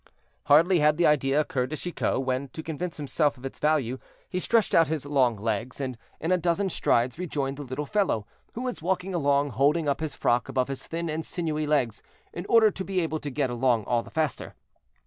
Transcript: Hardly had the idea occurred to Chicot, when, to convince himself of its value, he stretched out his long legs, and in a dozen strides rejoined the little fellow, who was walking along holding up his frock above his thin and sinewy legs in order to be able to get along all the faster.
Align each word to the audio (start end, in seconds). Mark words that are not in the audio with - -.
Hardly 0.45 0.79
had 0.79 0.97
the 0.97 1.05
idea 1.05 1.39
occurred 1.39 1.69
to 1.69 1.75
Chicot, 1.77 2.21
when, 2.25 2.47
to 2.53 2.63
convince 2.63 2.97
himself 2.97 3.37
of 3.37 3.45
its 3.45 3.59
value, 3.59 3.99
he 4.27 4.39
stretched 4.39 4.73
out 4.73 4.87
his 4.87 5.05
long 5.05 5.35
legs, 5.37 5.79
and 5.79 5.95
in 6.19 6.31
a 6.31 6.39
dozen 6.39 6.69
strides 6.69 7.19
rejoined 7.19 7.57
the 7.57 7.61
little 7.63 7.85
fellow, 7.85 8.25
who 8.53 8.61
was 8.63 8.81
walking 8.81 9.13
along 9.13 9.51
holding 9.51 9.87
up 9.87 9.99
his 9.99 10.15
frock 10.15 10.49
above 10.49 10.69
his 10.69 10.87
thin 10.87 11.07
and 11.07 11.23
sinewy 11.23 11.67
legs 11.67 12.01
in 12.33 12.47
order 12.49 12.71
to 12.71 12.83
be 12.83 12.99
able 12.99 13.19
to 13.19 13.29
get 13.29 13.51
along 13.51 13.83
all 13.85 14.01
the 14.01 14.09
faster. 14.09 14.55